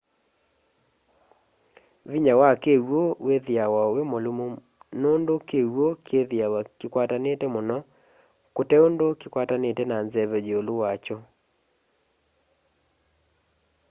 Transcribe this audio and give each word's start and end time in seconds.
vĩnya 2.09 2.33
wa 2.41 2.51
kĩw'ũ 2.63 3.01
wĩthĩawa 3.25 3.81
wĩmũlũmũ 3.95 4.45
nũndũ 5.01 5.35
kĩw'ũ 5.49 5.85
kĩthĩawa 6.07 6.59
kĩkwatanĩte 6.79 7.45
mũno 7.53 7.77
kũteũndũ 8.55 9.05
kĩkwatanĩte 9.19 9.83
na 9.91 9.97
nzeve 10.05 10.37
yĩũlũ 10.47 10.73
wa 10.83 10.91
kyo 11.03 11.17